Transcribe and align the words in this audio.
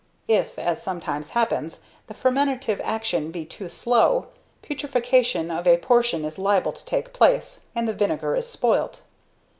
If, 0.27 0.57
as 0.57 0.81
sometimes 0.81 1.29
happens, 1.37 1.81
the 2.07 2.15
fermentative 2.15 2.81
action 2.83 3.29
be 3.29 3.45
too 3.45 3.69
slow, 3.69 4.29
putrefaction 4.63 5.51
of 5.51 5.67
a 5.67 5.77
portion 5.77 6.25
is 6.25 6.39
liable 6.39 6.71
to 6.73 6.85
take 6.85 7.13
place, 7.13 7.65
and 7.75 7.87
the 7.87 7.93
vinegar 7.93 8.35
is 8.35 8.47
spoilt. 8.49 9.03